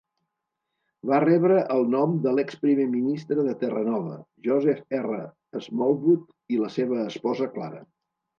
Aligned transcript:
Va 1.09 1.17
rebre 1.23 1.59
el 1.75 1.83
nom 1.95 2.15
de 2.23 2.33
l'ex 2.37 2.57
primer 2.63 2.85
ministre 2.93 3.45
de 3.49 3.53
Terranova, 3.65 4.17
Joseph 4.49 4.97
R. 5.01 5.19
Smallwood, 5.67 6.25
i 6.57 6.61
la 6.65 6.73
seva 6.79 7.01
esposa 7.13 7.51
Clara. 7.61 7.85